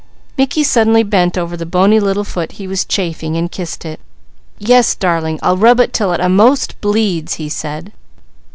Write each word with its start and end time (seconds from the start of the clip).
Mickey 0.35 0.63
suddenly 0.63 1.03
bent 1.03 1.35
to 1.35 1.47
kiss 1.47 1.59
the 1.59 1.65
bony 1.67 1.99
little 1.99 2.23
foot 2.23 2.53
he 2.53 2.65
was 2.67 2.85
chafing. 2.85 3.35
"Yes 4.57 4.95
darling, 4.95 5.39
I'll 5.43 5.57
rub 5.57 5.77
'til 5.77 6.13
it 6.13 6.19
a 6.19 6.27
most 6.27 6.81
bleeds," 6.81 7.35
he 7.35 7.47
said. 7.49 7.91